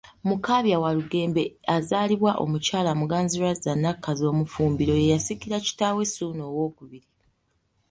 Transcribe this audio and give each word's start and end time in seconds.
Mukaabya 0.27 0.77
Walugembe 0.83 1.43
azaalibwa 1.75 2.31
Omukyala 2.43 2.91
Muganzirwazza 2.99 3.71
Nakkazi 3.81 4.23
Omufumbiro, 4.31 4.93
ye 5.01 5.11
yasikira 5.13 5.57
kitaawe 5.65 6.03
Ssuuna 6.09 6.45
II. 6.59 7.01